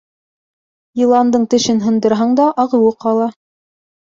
Йыландың 1.01 1.45
тешен 1.55 1.83
һындырһаң 1.89 2.35
да, 2.41 2.51
ағыуы 2.65 2.99
ҡала. 3.07 3.29